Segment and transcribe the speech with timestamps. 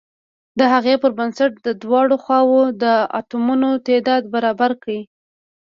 [0.59, 2.85] د هغې پر بنسټ د دواړو خواو د
[3.19, 5.01] اتومونو تعداد برابر کړئ.